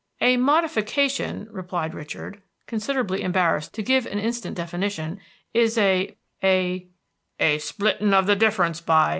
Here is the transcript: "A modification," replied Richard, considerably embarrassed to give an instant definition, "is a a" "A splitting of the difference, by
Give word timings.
"A 0.19 0.35
modification," 0.35 1.47
replied 1.51 1.93
Richard, 1.93 2.41
considerably 2.65 3.21
embarrassed 3.21 3.75
to 3.75 3.83
give 3.83 4.07
an 4.07 4.17
instant 4.17 4.57
definition, 4.57 5.19
"is 5.53 5.77
a 5.77 6.17
a" 6.43 6.87
"A 7.39 7.59
splitting 7.59 8.11
of 8.11 8.25
the 8.25 8.35
difference, 8.35 8.81
by 8.81 9.09